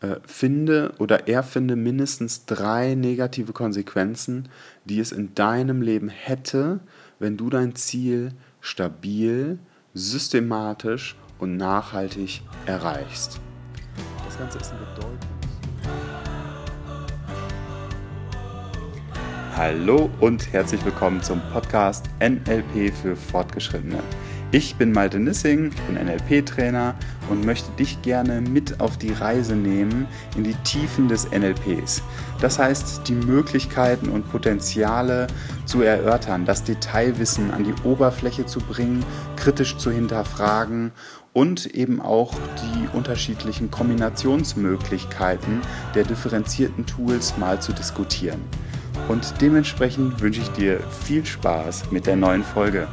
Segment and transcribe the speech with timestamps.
[0.00, 4.48] äh, finde oder er finde mindestens drei negative Konsequenzen,
[4.84, 6.80] die es in deinem Leben hätte,
[7.18, 9.58] wenn du dein Ziel stabil,
[9.92, 13.40] systematisch und nachhaltig erreichst.
[14.24, 15.18] Das Ganze ist ein Bedeutung.
[19.56, 24.02] Hallo und herzlich willkommen zum Podcast NLP für Fortgeschrittene.
[24.52, 26.96] Ich bin Malte Nissing, bin NLP-Trainer
[27.28, 32.02] und möchte dich gerne mit auf die Reise nehmen in die Tiefen des NLPs.
[32.40, 35.28] Das heißt, die Möglichkeiten und Potenziale
[35.66, 39.04] zu erörtern, das Detailwissen an die Oberfläche zu bringen,
[39.36, 40.90] kritisch zu hinterfragen
[41.32, 45.60] und eben auch die unterschiedlichen Kombinationsmöglichkeiten
[45.94, 48.40] der differenzierten Tools mal zu diskutieren.
[49.06, 52.88] Und dementsprechend wünsche ich dir viel Spaß mit der neuen Folge.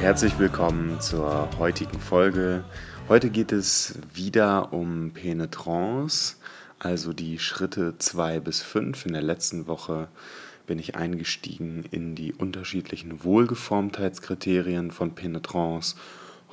[0.00, 2.64] Herzlich willkommen zur heutigen Folge.
[3.10, 6.36] Heute geht es wieder um Penetrance,
[6.78, 9.04] also die Schritte 2 bis 5.
[9.04, 10.08] In der letzten Woche
[10.66, 15.96] bin ich eingestiegen in die unterschiedlichen Wohlgeformtheitskriterien von Penetrance.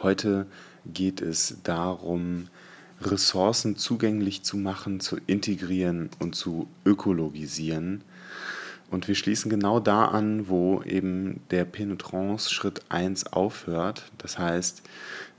[0.03, 0.45] Heute
[0.85, 2.49] geht es darum,
[2.99, 8.03] Ressourcen zugänglich zu machen, zu integrieren und zu ökologisieren.
[8.89, 14.11] Und wir schließen genau da an, wo eben der Penetrance-Schritt 1 aufhört.
[14.17, 14.81] Das heißt,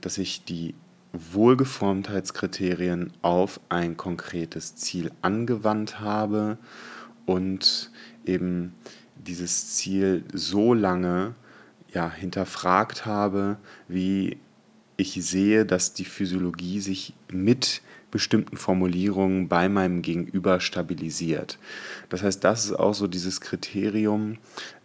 [0.01, 0.75] dass ich die
[1.13, 6.59] Wohlgeformtheitskriterien auf ein konkretes Ziel angewandt habe
[7.25, 7.89] und
[8.25, 8.75] eben
[9.15, 11.33] dieses Ziel so lange
[11.91, 14.37] ja, hinterfragt habe, wie
[14.97, 21.57] ich sehe, dass die Physiologie sich mit bestimmten Formulierungen bei meinem Gegenüber stabilisiert.
[22.09, 24.37] Das heißt, das ist auch so dieses Kriterium,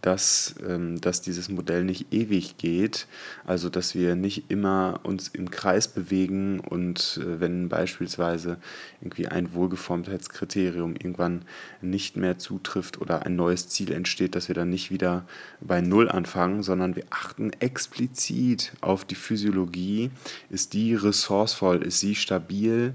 [0.04, 3.06] dass, ähm, dass dieses Modell nicht ewig geht,
[3.46, 8.58] also dass wir nicht immer uns im Kreis bewegen und äh, wenn beispielsweise
[9.00, 11.46] irgendwie ein Wohlgeformtheitskriterium irgendwann
[11.80, 15.24] nicht mehr zutrifft oder ein neues Ziel entsteht, dass wir dann nicht wieder
[15.62, 20.10] bei Null anfangen, sondern wir achten explizit auf die Physiologie.
[20.50, 22.92] Ist die ressourcevoll, ist sie stabil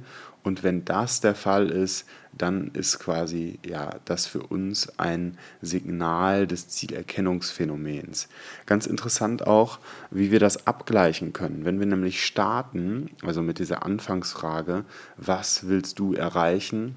[0.49, 6.47] und wenn das der Fall ist, dann ist quasi ja das für uns ein Signal
[6.47, 8.29] des Zielerkennungsphänomens.
[8.65, 9.77] Ganz interessant auch,
[10.09, 11.65] wie wir das abgleichen können.
[11.65, 14.85] Wenn wir nämlich starten, also mit dieser Anfangsfrage,
[15.17, 16.95] was willst du erreichen?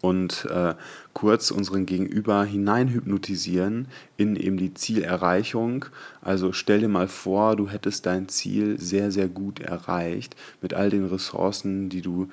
[0.00, 0.74] Und äh,
[1.12, 5.86] kurz unseren Gegenüber hineinhypnotisieren in eben die Zielerreichung.
[6.20, 10.90] Also stell dir mal vor, du hättest dein Ziel sehr, sehr gut erreicht mit all
[10.90, 12.28] den Ressourcen, die du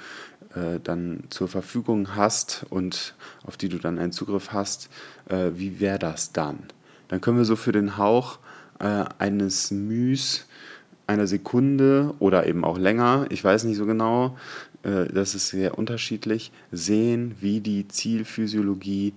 [0.54, 4.90] äh, dann zur Verfügung hast und auf die du dann einen Zugriff hast.
[5.30, 6.60] Äh, wie wäre das dann?
[7.08, 8.40] Dann können wir so für den Hauch
[8.80, 10.46] äh, eines Müs
[11.08, 14.38] einer Sekunde oder eben auch länger, ich weiß nicht so genau,
[14.86, 19.14] das ist sehr unterschiedlich, sehen, wie die Zielphysiologie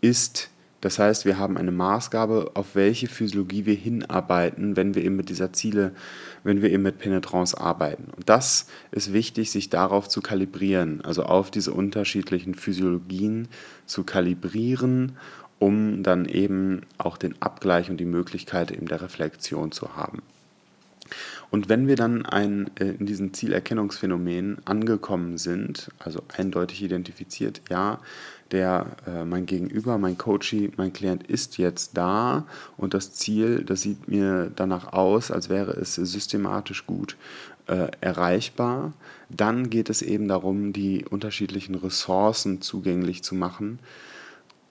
[0.00, 0.50] ist.
[0.80, 5.28] Das heißt, wir haben eine Maßgabe, auf welche Physiologie wir hinarbeiten, wenn wir eben mit
[5.28, 5.92] dieser Ziele,
[6.42, 8.08] wenn wir eben mit Penetrance arbeiten.
[8.16, 13.46] Und das ist wichtig, sich darauf zu kalibrieren, also auf diese unterschiedlichen Physiologien
[13.86, 15.12] zu kalibrieren,
[15.60, 20.20] um dann eben auch den Abgleich und die Möglichkeit eben der Reflexion zu haben.
[21.52, 28.00] Und wenn wir dann ein, äh, in diesen Zielerkennungsphänomen angekommen sind, also eindeutig identifiziert, ja,
[28.52, 32.46] der, äh, mein Gegenüber, mein Coachie, mein Klient ist jetzt da
[32.78, 37.18] und das Ziel, das sieht mir danach aus, als wäre es systematisch gut
[37.66, 38.94] äh, erreichbar.
[39.28, 43.78] Dann geht es eben darum, die unterschiedlichen Ressourcen zugänglich zu machen,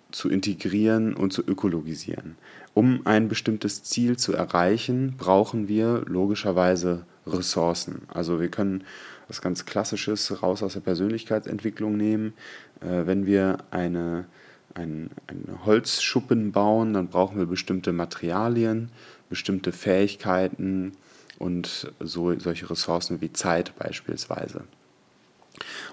[0.09, 2.37] zu integrieren und zu ökologisieren.
[2.73, 8.03] Um ein bestimmtes Ziel zu erreichen, brauchen wir logischerweise Ressourcen.
[8.07, 8.83] Also wir können
[9.27, 12.33] was ganz Klassisches raus aus der Persönlichkeitsentwicklung nehmen.
[12.81, 14.25] Äh, wenn wir eine,
[14.73, 18.89] ein, einen Holzschuppen bauen, dann brauchen wir bestimmte Materialien,
[19.29, 20.93] bestimmte Fähigkeiten
[21.39, 24.63] und so, solche Ressourcen wie Zeit beispielsweise.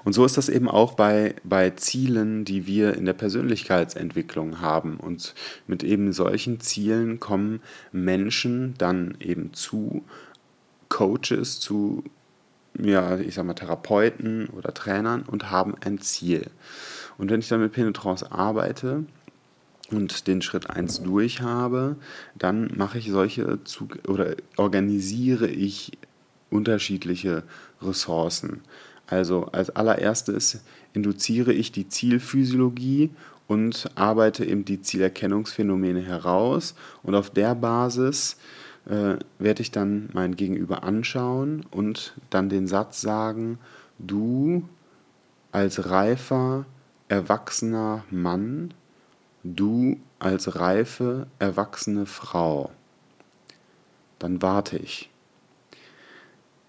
[0.04, 4.98] Und so ist das eben auch bei, bei Zielen, die wir in der Persönlichkeitsentwicklung haben.
[4.98, 5.34] Und
[5.66, 7.60] mit eben solchen Zielen kommen
[7.92, 10.04] Menschen dann eben zu
[10.88, 12.04] Coaches, zu,
[12.78, 16.46] ja, ich sag mal, Therapeuten oder Trainern und haben ein Ziel.
[17.18, 19.04] Und wenn ich dann mit Penetrance arbeite,
[19.90, 21.96] und den Schritt 1 durch habe,
[22.36, 25.92] dann mache ich solche Zug oder organisiere ich
[26.50, 27.42] unterschiedliche
[27.82, 28.62] Ressourcen.
[29.08, 30.60] Also als allererstes
[30.92, 33.10] induziere ich die Zielphysiologie
[33.46, 38.36] und arbeite eben die Zielerkennungsphänomene heraus und auf der Basis
[38.86, 43.58] äh, werde ich dann mein Gegenüber anschauen und dann den Satz sagen,
[43.98, 44.68] du
[45.52, 46.66] als reifer,
[47.08, 48.74] erwachsener Mann,
[49.42, 52.70] du als reife, erwachsene Frau.
[54.18, 55.10] Dann warte ich.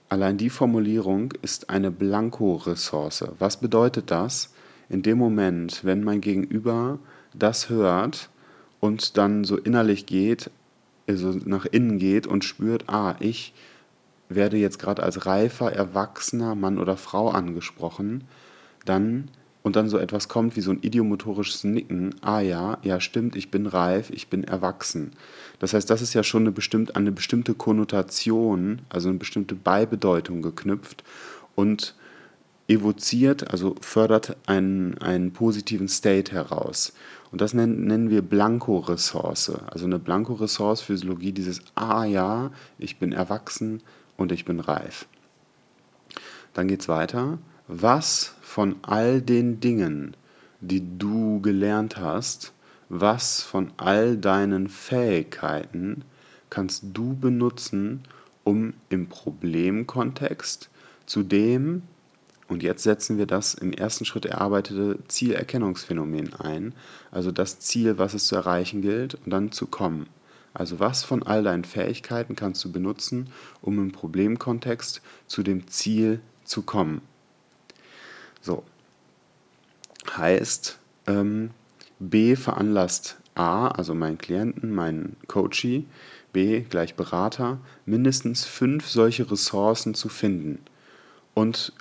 [0.10, 3.26] Allein die Formulierung ist eine Blanko-Ressource.
[3.38, 4.52] Was bedeutet das?
[4.90, 6.98] In dem Moment, wenn mein Gegenüber
[7.36, 8.30] das hört
[8.80, 10.50] und dann so innerlich geht,
[11.08, 13.54] also nach innen geht und spürt, ah, ich
[14.30, 18.24] werde jetzt gerade als reifer, erwachsener Mann oder Frau angesprochen,
[18.86, 19.30] dann
[19.62, 23.52] und dann so etwas kommt wie so ein idiomotorisches Nicken, ah ja, ja stimmt, ich
[23.52, 25.12] bin reif, ich bin erwachsen.
[25.60, 30.42] Das heißt, das ist ja schon eine, bestimmt, eine bestimmte Konnotation, also eine bestimmte Beibedeutung
[30.42, 31.04] geknüpft
[31.56, 31.96] und
[32.70, 36.94] evoziert, also fördert einen, einen positiven State heraus.
[37.32, 39.52] Und das nennen, nennen wir Blanko-Ressource.
[39.68, 43.82] Also eine Blanko-Ressource-Physiologie, dieses Ah ja, ich bin erwachsen
[44.18, 45.08] und ich bin reif.
[46.54, 47.40] Dann geht es weiter.
[47.72, 50.18] Was von all den Dingen,
[50.60, 52.52] die du gelernt hast,
[52.90, 56.04] was von all deinen Fähigkeiten
[56.50, 58.06] kannst du benutzen,
[58.44, 60.72] um im Problemkontext
[61.06, 61.84] zu dem,
[62.48, 66.74] und jetzt setzen wir das im ersten Schritt erarbeitete Zielerkennungsphänomen ein,
[67.12, 70.08] also das Ziel, was es zu erreichen gilt, und dann zu kommen.
[70.56, 73.28] Also was von all deinen Fähigkeiten kannst du benutzen,
[73.62, 77.02] um im Problemkontext zu dem Ziel zu kommen.
[78.42, 78.64] So.
[80.16, 81.52] Heißt, ähm,
[82.00, 85.86] B veranlasst A, also meinen Klienten, meinen Coachee,
[86.34, 90.60] B gleich Berater, mindestens fünf solche Ressourcen zu finden.
[91.34, 91.74] Und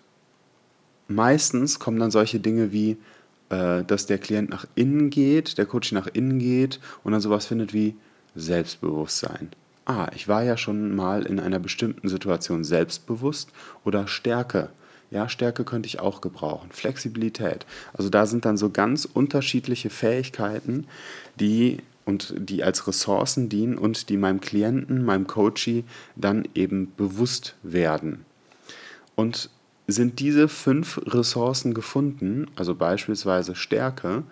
[1.09, 2.97] meistens kommen dann solche Dinge wie,
[3.51, 7.47] äh, dass der Klient nach innen geht, der Coach nach innen geht und dann sowas
[7.47, 7.97] findet wie
[8.35, 9.51] Selbstbewusstsein.
[9.85, 13.51] Ah, ich war ja schon mal in einer bestimmten Situation selbstbewusst
[13.85, 14.71] oder Stärke.
[15.11, 16.71] Ja, Stärke könnte ich auch gebrauchen.
[16.71, 17.65] Flexibilität.
[17.95, 20.87] Also da sind dann so ganz unterschiedliche Fähigkeiten,
[21.41, 25.85] die und die als Ressourcen dienen und die meinem Klienten, meinem Coachee
[26.17, 28.25] dann eben bewusst werden.
[29.15, 29.51] Und
[29.87, 34.23] sind diese fünf Ressourcen gefunden, also beispielsweise Stärke,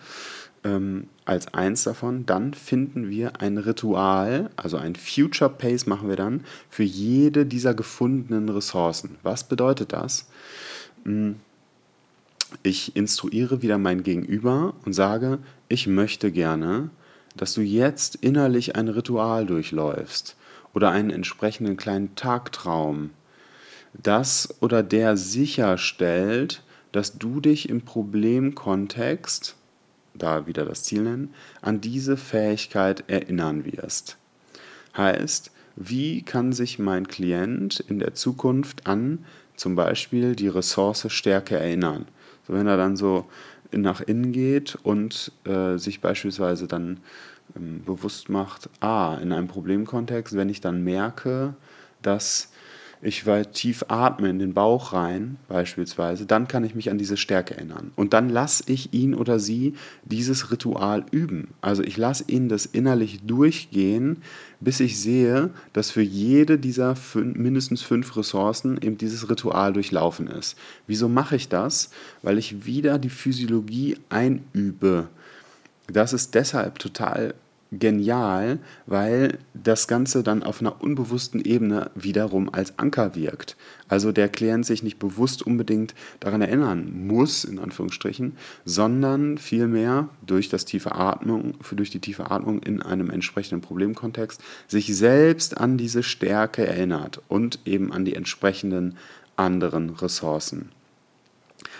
[0.64, 6.16] ähm, als eins davon, dann finden wir ein Ritual, also ein Future Pace machen wir
[6.16, 9.16] dann für jede dieser gefundenen Ressourcen.
[9.22, 10.28] Was bedeutet das?
[11.04, 11.36] Hm,
[12.62, 15.38] ich instruiere wieder mein Gegenüber und sage,
[15.68, 16.90] ich möchte gerne,
[17.36, 20.36] dass du jetzt innerlich ein Ritual durchläufst
[20.74, 23.10] oder einen entsprechenden kleinen Tagtraum,
[23.92, 26.62] das oder der sicherstellt,
[26.92, 29.56] dass du dich im Problemkontext
[30.18, 34.16] da wieder das Ziel nennen, an diese Fähigkeit erinnern wirst.
[34.96, 39.24] Heißt, wie kann sich mein Klient in der Zukunft an
[39.56, 42.06] zum Beispiel die Ressource Stärke erinnern?
[42.46, 43.26] So, wenn er dann so
[43.72, 47.00] nach innen geht und äh, sich beispielsweise dann
[47.54, 51.54] ähm, bewusst macht, ah, in einem Problemkontext, wenn ich dann merke,
[52.02, 52.52] dass
[53.02, 57.16] ich weit tief atme in den Bauch rein, beispielsweise, dann kann ich mich an diese
[57.16, 57.92] Stärke erinnern.
[57.94, 61.48] Und dann lasse ich ihn oder sie dieses Ritual üben.
[61.60, 64.22] Also ich lasse ihn das innerlich durchgehen,
[64.60, 70.26] bis ich sehe, dass für jede dieser fünf, mindestens fünf Ressourcen eben dieses Ritual durchlaufen
[70.28, 70.56] ist.
[70.86, 71.90] Wieso mache ich das?
[72.22, 75.08] Weil ich wieder die Physiologie einübe.
[75.86, 77.34] Das ist deshalb total
[77.72, 83.56] genial, weil das Ganze dann auf einer unbewussten Ebene wiederum als Anker wirkt.
[83.88, 90.48] Also der Klient sich nicht bewusst unbedingt daran erinnern muss, in Anführungsstrichen, sondern vielmehr durch,
[90.48, 96.02] das tiefe Atmung, durch die tiefe Atmung in einem entsprechenden Problemkontext sich selbst an diese
[96.02, 98.96] Stärke erinnert und eben an die entsprechenden
[99.36, 100.70] anderen Ressourcen.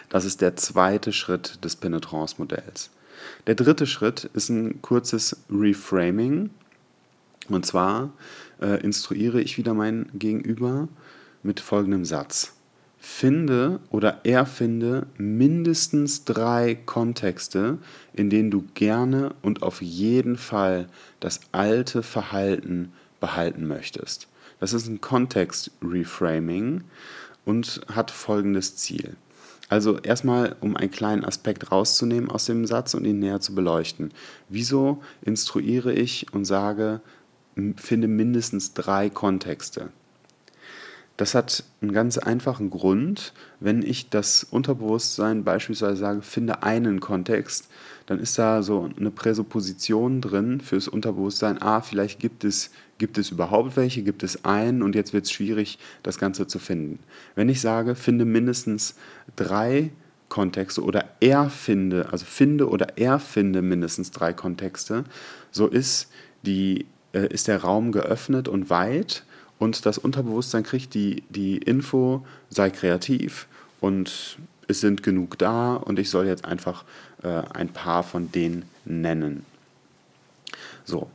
[0.09, 2.91] Das ist der zweite Schritt des Penetrance-Modells.
[3.47, 6.51] Der dritte Schritt ist ein kurzes Reframing.
[7.49, 8.13] Und zwar
[8.61, 10.89] äh, instruiere ich wieder mein Gegenüber
[11.43, 12.55] mit folgendem Satz.
[12.99, 17.79] Finde oder erfinde mindestens drei Kontexte,
[18.13, 20.89] in denen du gerne und auf jeden Fall
[21.21, 24.29] das alte Verhalten behalten möchtest.
[24.59, 26.83] Das ist ein Kontext-Reframing
[27.45, 29.17] und hat folgendes Ziel.
[29.69, 34.13] Also erstmal, um einen kleinen Aspekt rauszunehmen aus dem Satz und ihn näher zu beleuchten.
[34.49, 37.01] Wieso instruiere ich und sage,
[37.77, 39.91] finde mindestens drei Kontexte?
[41.17, 43.33] Das hat einen ganz einfachen Grund.
[43.59, 47.69] Wenn ich das Unterbewusstsein beispielsweise sage, finde einen Kontext,
[48.05, 53.31] dann ist da so eine Präsupposition drin fürs Unterbewusstsein, ah, vielleicht gibt es Gibt es
[53.31, 54.03] überhaupt welche?
[54.03, 54.83] Gibt es einen?
[54.83, 56.99] Und jetzt wird es schwierig, das Ganze zu finden.
[57.35, 58.95] Wenn ich sage, finde mindestens
[59.37, 59.91] drei
[60.29, 65.05] Kontexte oder erfinde, also finde oder erfinde mindestens drei Kontexte,
[65.51, 66.11] so ist,
[66.43, 69.25] die, äh, ist der Raum geöffnet und weit
[69.59, 73.47] und das Unterbewusstsein kriegt die, die Info, sei kreativ
[73.81, 76.85] und es sind genug da und ich soll jetzt einfach
[77.23, 79.45] äh, ein paar von denen nennen.
[80.85, 81.09] So,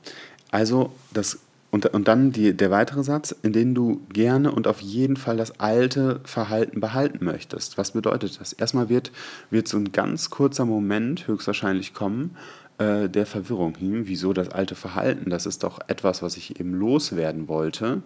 [0.51, 1.39] also das
[1.71, 5.37] und, und dann die, der weitere Satz, in dem du gerne und auf jeden Fall
[5.37, 7.77] das alte Verhalten behalten möchtest.
[7.77, 8.51] Was bedeutet das?
[8.51, 9.13] Erstmal wird,
[9.51, 12.35] wird so ein ganz kurzer Moment höchstwahrscheinlich kommen
[12.81, 13.75] äh, der Verwirrung.
[13.79, 15.29] Hm, wieso das alte Verhalten?
[15.29, 18.01] Das ist doch etwas, was ich eben loswerden wollte.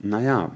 [0.00, 0.54] Naja,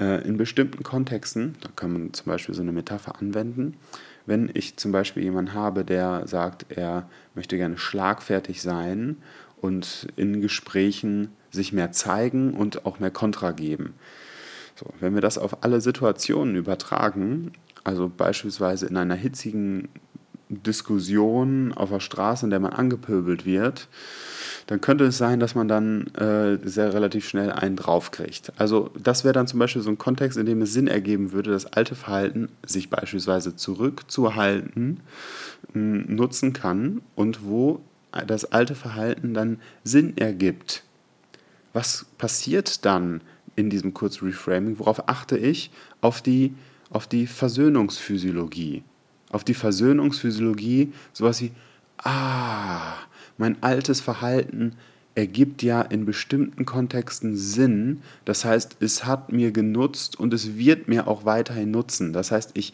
[0.00, 3.76] äh, in bestimmten Kontexten, da kann man zum Beispiel so eine Metapher anwenden,
[4.24, 9.16] wenn ich zum Beispiel jemanden habe, der sagt, er möchte gerne schlagfertig sein
[9.60, 13.94] und in Gesprächen sich mehr zeigen und auch mehr Kontra geben.
[14.76, 17.52] So, wenn wir das auf alle Situationen übertragen,
[17.84, 19.88] also beispielsweise in einer hitzigen
[20.48, 23.88] Diskussion auf der Straße, in der man angepöbelt wird,
[24.66, 28.52] dann könnte es sein, dass man dann äh, sehr relativ schnell einen draufkriegt.
[28.56, 31.50] Also das wäre dann zum Beispiel so ein Kontext, in dem es Sinn ergeben würde,
[31.50, 35.00] das alte Verhalten, sich beispielsweise zurückzuhalten,
[35.72, 37.80] nutzen kann und wo
[38.26, 40.82] das alte Verhalten dann Sinn ergibt.
[41.72, 43.20] Was passiert dann
[43.56, 44.78] in diesem Kurzreframing?
[44.78, 45.70] Worauf achte ich?
[46.00, 46.54] Auf die,
[46.90, 48.82] auf die Versöhnungsphysiologie.
[49.30, 51.52] Auf die Versöhnungsphysiologie, sowas wie,
[51.98, 52.94] ah,
[53.36, 54.74] mein altes Verhalten
[55.14, 58.02] ergibt ja in bestimmten Kontexten Sinn.
[58.24, 62.12] Das heißt, es hat mir genutzt und es wird mir auch weiterhin nutzen.
[62.12, 62.72] Das heißt, ich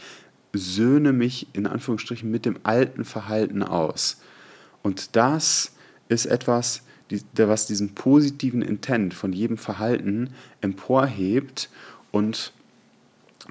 [0.52, 4.20] söhne mich in Anführungsstrichen mit dem alten Verhalten aus.
[4.82, 5.72] Und das
[6.08, 6.82] ist etwas,
[7.34, 10.30] was diesen positiven Intent von jedem Verhalten
[10.60, 11.70] emporhebt
[12.12, 12.52] und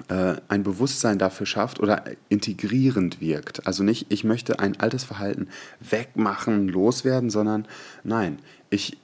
[0.08, 3.66] ein Bewusstsein dafür schafft oder integrierend wirkt.
[3.66, 5.48] Also nicht, ich möchte ein altes Verhalten
[5.78, 7.66] wegmachen, loswerden, sondern
[8.02, 8.38] nein,
[8.70, 8.98] ich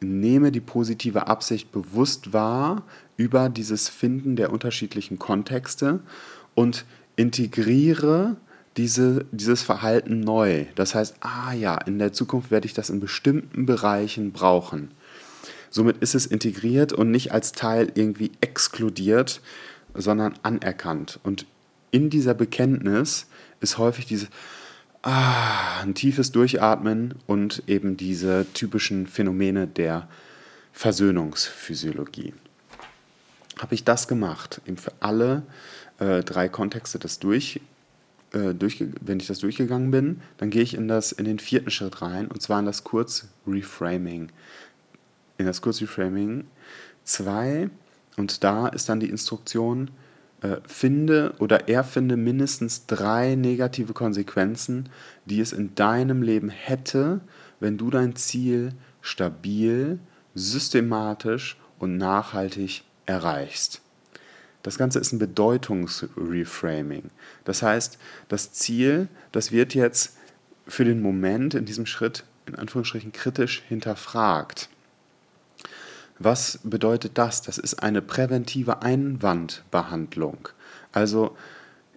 [0.00, 2.84] nehme die positive Absicht bewusst wahr
[3.16, 6.00] über dieses Finden der unterschiedlichen Kontexte
[6.54, 6.84] und
[7.16, 8.36] integriere
[8.76, 10.66] diese, dieses Verhalten neu.
[10.74, 14.92] Das heißt, ah ja, in der Zukunft werde ich das in bestimmten Bereichen brauchen.
[15.70, 19.40] Somit ist es integriert und nicht als Teil irgendwie exkludiert,
[19.94, 21.20] sondern anerkannt.
[21.22, 21.46] Und
[21.90, 23.26] in dieser Bekenntnis
[23.60, 24.28] ist häufig diese
[25.02, 30.08] ah, ein tiefes Durchatmen und eben diese typischen Phänomene der
[30.72, 32.34] Versöhnungsphysiologie.
[33.58, 35.42] Habe ich das gemacht, eben für alle
[35.98, 37.60] äh, drei Kontexte das durch,
[38.32, 38.54] äh,
[39.00, 42.28] wenn ich das durchgegangen bin, dann gehe ich in, das, in den vierten Schritt rein,
[42.28, 44.30] und zwar in das Kurzreframing.
[45.38, 46.44] In das Kurzreframing
[47.04, 47.70] 2,
[48.16, 49.90] und da ist dann die Instruktion,
[50.42, 54.88] äh, finde oder erfinde mindestens drei negative Konsequenzen,
[55.26, 57.20] die es in deinem Leben hätte,
[57.60, 59.98] wenn du dein Ziel stabil,
[60.34, 63.82] systematisch und nachhaltig erreichst.
[64.62, 67.10] Das Ganze ist ein Bedeutungsreframing.
[67.44, 67.98] Das heißt,
[68.28, 70.16] das Ziel, das wird jetzt
[70.66, 74.68] für den Moment in diesem Schritt in Anführungsstrichen kritisch hinterfragt.
[76.22, 77.40] Was bedeutet das?
[77.40, 80.50] Das ist eine präventive Einwandbehandlung.
[80.92, 81.34] Also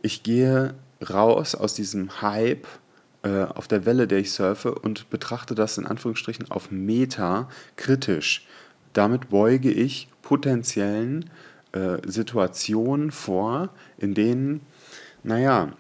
[0.02, 0.76] ich gehe
[1.10, 2.66] raus aus diesem Hype
[3.24, 8.48] äh, auf der Welle, der ich surfe und betrachte das in Anführungsstrichen auf Meta kritisch.
[8.94, 11.30] Damit beuge ich potenziellen
[11.74, 14.62] äh, Situationen vor, in denen,
[15.24, 15.74] naja,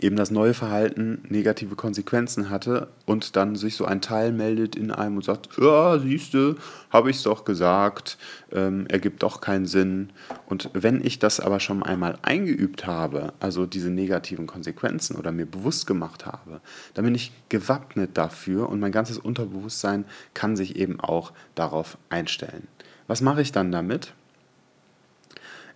[0.00, 4.90] eben das neue Verhalten negative Konsequenzen hatte und dann sich so ein Teil meldet in
[4.90, 6.56] einem und sagt, ja, siehst du,
[6.90, 8.18] habe ich es doch gesagt,
[8.52, 10.10] ähm, ergibt doch keinen Sinn.
[10.46, 15.46] Und wenn ich das aber schon einmal eingeübt habe, also diese negativen Konsequenzen oder mir
[15.46, 16.60] bewusst gemacht habe,
[16.94, 22.66] dann bin ich gewappnet dafür und mein ganzes Unterbewusstsein kann sich eben auch darauf einstellen.
[23.06, 24.14] Was mache ich dann damit?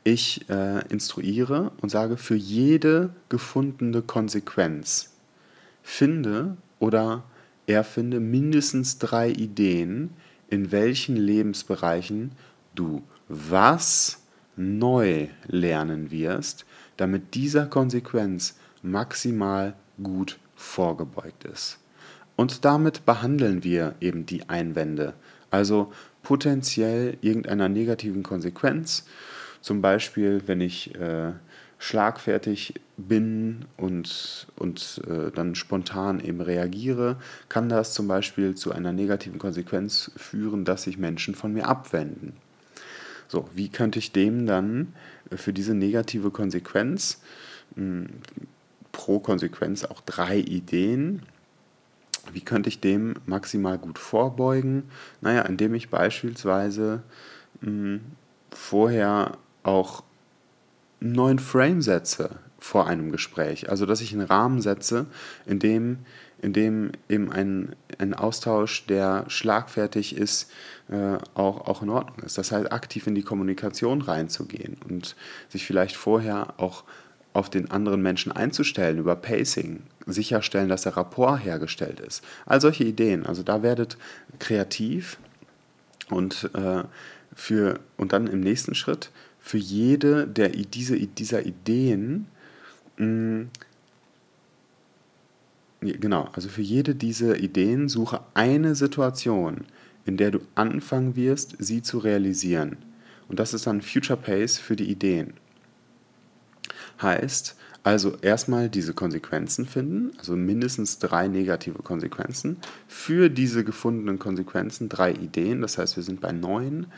[0.08, 5.12] Ich äh, instruiere und sage, für jede gefundene Konsequenz
[5.82, 7.24] finde oder
[7.66, 10.10] erfinde mindestens drei Ideen,
[10.48, 12.32] in welchen Lebensbereichen
[12.74, 14.22] du was
[14.56, 16.64] neu lernen wirst,
[16.96, 21.78] damit dieser Konsequenz maximal gut vorgebeugt ist.
[22.36, 25.14] Und damit behandeln wir eben die Einwände,
[25.50, 29.04] also potenziell irgendeiner negativen Konsequenz
[29.68, 31.32] zum Beispiel, wenn ich äh,
[31.78, 37.16] schlagfertig bin und, und äh, dann spontan eben reagiere,
[37.50, 42.32] kann das zum Beispiel zu einer negativen Konsequenz führen, dass sich Menschen von mir abwenden.
[43.28, 44.94] So, wie könnte ich dem dann
[45.30, 47.20] für diese negative Konsequenz,
[47.76, 48.08] mh, hm,
[48.90, 51.24] pro Konsequenz auch drei Ideen,
[52.32, 54.84] wie könnte ich dem maximal gut vorbeugen?
[55.20, 57.02] Naja, indem ich beispielsweise
[57.60, 58.00] mh, hm,
[58.50, 60.02] vorher auch
[61.00, 63.70] neuen Frame setze vor einem Gespräch.
[63.70, 65.06] Also dass ich einen Rahmen setze,
[65.46, 65.98] in dem,
[66.42, 70.50] in dem eben ein, ein Austausch, der schlagfertig ist,
[70.90, 72.38] äh, auch, auch in Ordnung ist.
[72.38, 75.16] Das heißt, aktiv in die Kommunikation reinzugehen und
[75.48, 76.84] sich vielleicht vorher auch
[77.32, 82.24] auf den anderen Menschen einzustellen über Pacing, sicherstellen, dass der Rapport hergestellt ist.
[82.46, 83.26] All solche Ideen.
[83.26, 83.96] Also da werdet
[84.40, 85.18] kreativ
[86.10, 86.82] und, äh,
[87.34, 89.10] für, und dann im nächsten Schritt
[89.48, 92.26] für jede der, diese, dieser Ideen,
[92.98, 93.50] mh, mm,
[95.80, 99.64] genau, also für jede dieser Ideen suche eine Situation,
[100.04, 102.76] in der du anfangen wirst, sie zu realisieren.
[103.28, 105.32] Und das ist dann Future Pace für die Ideen.
[107.00, 107.56] Heißt,
[107.88, 112.58] also erstmal diese Konsequenzen finden, also mindestens drei negative Konsequenzen.
[112.86, 116.88] Für diese gefundenen Konsequenzen drei Ideen, das heißt wir sind bei neun.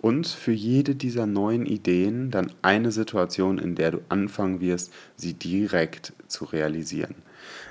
[0.00, 5.34] Und für jede dieser neun Ideen dann eine Situation, in der du anfangen wirst, sie
[5.34, 7.16] direkt zu realisieren.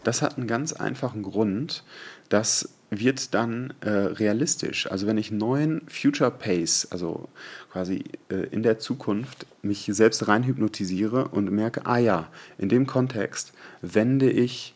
[0.04, 1.84] Das hat einen ganz einfachen Grund,
[2.30, 4.90] dass wird dann äh, realistisch.
[4.90, 7.28] Also wenn ich neuen Future Pace, also
[7.72, 12.88] quasi äh, in der Zukunft, mich selbst rein hypnotisiere und merke, ah ja, in dem
[12.88, 14.74] Kontext wende ich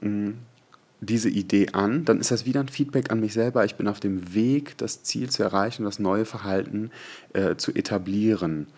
[0.00, 0.38] mh, hm,
[1.00, 3.64] diese Idee an, dann ist das wieder ein Feedback an mich selber.
[3.64, 6.90] Ich bin auf dem Weg, das Ziel zu erreichen, das neue Verhalten
[7.32, 8.68] äh, zu etablieren.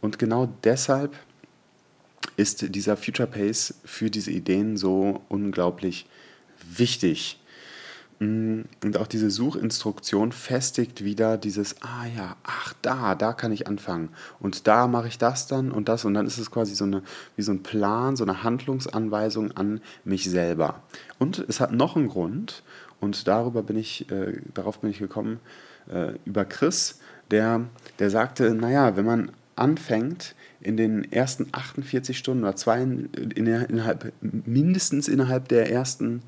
[0.00, 1.16] Und genau deshalb
[2.36, 6.06] ist dieser Future Pace für diese Ideen so unglaublich
[6.68, 7.39] wichtig.
[8.20, 13.66] Mm, und auch diese Suchinstruktion festigt wieder dieses, ah ja, ach da, da kann ich
[13.66, 14.10] anfangen.
[14.38, 16.04] Und da mache ich das dann und das.
[16.04, 17.02] Und dann ist es quasi so eine,
[17.36, 20.82] wie so ein Plan, so eine Handlungsanweisung an mich selber.
[21.18, 22.62] Und es hat noch einen Grund,
[23.00, 25.40] und darüber bin ich, äh, darauf bin ich gekommen,
[25.90, 27.62] äh, über Chris, der,
[27.98, 35.08] der sagte, naja, wenn man anfängt, in den ersten 48 Stunden oder zwei, innerhalb, mindestens
[35.08, 36.22] innerhalb der ersten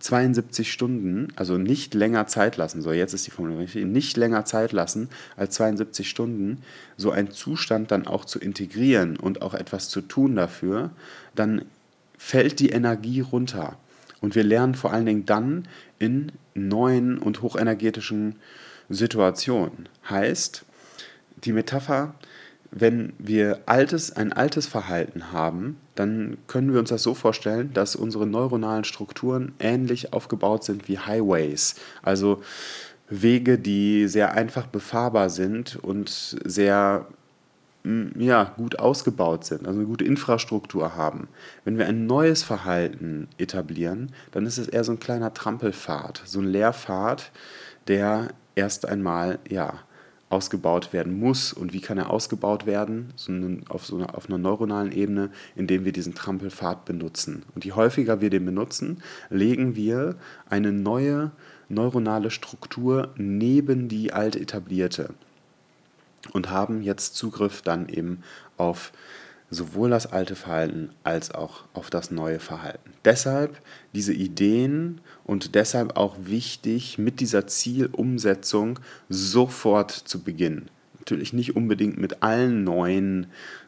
[0.00, 4.72] 72 Stunden, also nicht länger Zeit lassen, so jetzt ist die Formulierung nicht länger Zeit
[4.72, 6.58] lassen als 72 Stunden,
[6.96, 10.90] so einen Zustand dann auch zu integrieren und auch etwas zu tun dafür,
[11.34, 11.64] dann
[12.18, 13.76] fällt die Energie runter.
[14.20, 18.36] Und wir lernen vor allen Dingen dann in neuen und hochenergetischen
[18.88, 19.88] Situationen.
[20.08, 20.64] Heißt,
[21.44, 22.14] die Metapher
[22.76, 27.94] wenn wir altes, ein altes Verhalten haben, dann können wir uns das so vorstellen, dass
[27.94, 31.76] unsere neuronalen Strukturen ähnlich aufgebaut sind wie Highways.
[32.02, 32.42] Also
[33.08, 37.06] Wege, die sehr einfach befahrbar sind und sehr
[37.84, 41.28] mm, ja, gut ausgebaut sind, also eine gute Infrastruktur haben.
[41.64, 46.40] Wenn wir ein neues Verhalten etablieren, dann ist es eher so ein kleiner Trampelpfad, so
[46.40, 47.30] ein Leerpfad,
[47.86, 49.74] der erst einmal ja,
[50.30, 54.38] ausgebaut werden muss und wie kann er ausgebaut werden, sondern auf, so einer, auf einer
[54.38, 57.44] neuronalen Ebene, indem wir diesen Trampelpfad benutzen.
[57.54, 60.16] Und je häufiger wir den benutzen, legen wir
[60.48, 61.32] eine neue
[61.68, 65.14] neuronale Struktur neben die alte etablierte
[66.32, 68.22] und haben jetzt Zugriff dann eben
[68.56, 68.92] auf
[69.50, 72.90] sowohl das alte Verhalten als auch auf das neue Verhalten.
[73.04, 73.60] Deshalb
[73.94, 80.68] diese Ideen und deshalb auch wichtig, mit dieser Zielumsetzung sofort zu beginnen.
[80.98, 83.26] Natürlich nicht unbedingt mit allen neuen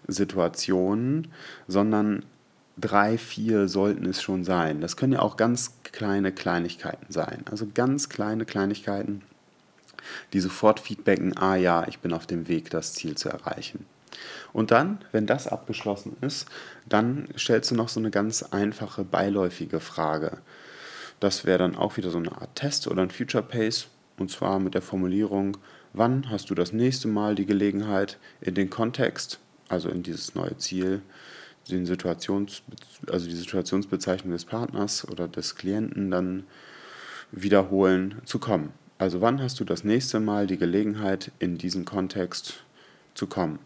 [0.09, 1.29] Situationen,
[1.69, 2.25] sondern
[2.79, 4.81] drei, vier sollten es schon sein.
[4.81, 7.45] Das können ja auch ganz kleine Kleinigkeiten sein.
[7.51, 9.23] Also ganz kleine Kleinigkeiten,
[10.33, 13.85] die sofort feedbacken, ah ja, ich bin auf dem Weg, das Ziel zu erreichen.
[14.53, 16.47] Und dann, wenn das abgeschlossen ist,
[16.89, 20.39] dann stellst du noch so eine ganz einfache beiläufige Frage.
[21.21, 23.89] Das wäre dann auch wieder so eine Art Test oder ein Future Pace.
[24.19, 25.59] Und zwar mit der Formulierung,
[25.93, 30.57] wann hast du das nächste Mal die Gelegenheit, in den Kontext, also in dieses neue
[30.57, 31.03] Ziel,
[31.71, 32.63] den Situations,
[33.11, 36.45] also die Situationsbezeichnung des Partners oder des Klienten dann
[37.33, 38.73] wiederholen zu kommen.
[38.99, 42.65] Also wann hast du das nächste Mal die Gelegenheit, in diesen Kontext
[43.15, 43.59] zu kommen?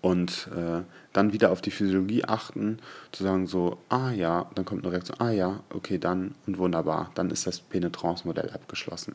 [0.00, 0.82] Und äh,
[1.12, 2.78] dann wieder auf die Physiologie achten,
[3.12, 7.10] zu sagen so, ah ja, dann kommt eine Reaktion, ah ja, okay, dann und wunderbar,
[7.14, 9.14] dann ist das Penetrance-Modell abgeschlossen.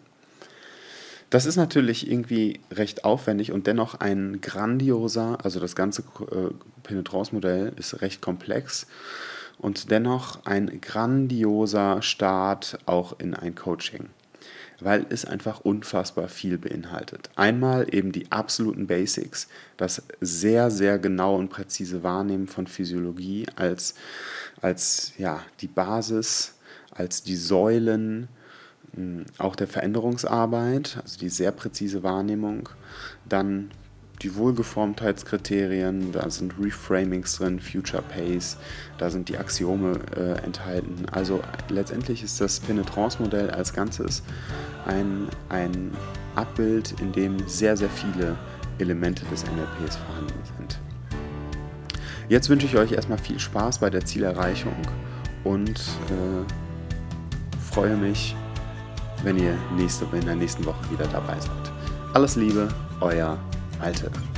[1.29, 6.49] Das ist natürlich irgendwie recht aufwendig und dennoch ein grandioser, also das ganze äh,
[6.83, 8.85] Penetrance-Modell ist recht komplex
[9.57, 14.09] und dennoch ein grandioser Start auch in ein Coaching,
[14.81, 17.29] weil es einfach unfassbar viel beinhaltet.
[17.35, 23.95] Einmal eben die absoluten Basics, das sehr, sehr genau und präzise Wahrnehmen von Physiologie als,
[24.61, 26.55] als ja, die Basis,
[26.91, 28.27] als die Säulen,
[29.37, 32.67] auch der Veränderungsarbeit, also die sehr präzise Wahrnehmung,
[33.27, 33.71] dann
[34.21, 38.57] die Wohlgeformtheitskriterien, da sind Reframings drin, Future Pace,
[38.97, 41.05] da sind die Axiome äh, enthalten.
[41.11, 44.21] Also letztendlich ist das Penetrance-Modell als Ganzes
[44.85, 45.91] ein, ein
[46.35, 48.37] Abbild, in dem sehr, sehr viele
[48.77, 50.79] Elemente des NLPs vorhanden sind.
[52.29, 54.75] Jetzt wünsche ich euch erstmal viel Spaß bei der Zielerreichung
[55.43, 58.35] und äh, freue mich,
[59.23, 61.73] wenn ihr nächste, in der nächsten Woche wieder dabei seid.
[62.13, 62.67] Alles Liebe,
[63.01, 63.37] euer
[63.81, 64.30] Alte.